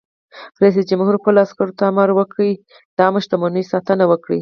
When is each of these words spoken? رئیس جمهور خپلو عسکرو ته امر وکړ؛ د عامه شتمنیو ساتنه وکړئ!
رئیس 0.61 0.77
جمهور 0.91 1.15
خپلو 1.21 1.39
عسکرو 1.45 1.77
ته 1.77 1.83
امر 1.91 2.09
وکړ؛ 2.13 2.43
د 2.95 2.97
عامه 3.05 3.19
شتمنیو 3.25 3.69
ساتنه 3.73 4.03
وکړئ! 4.07 4.39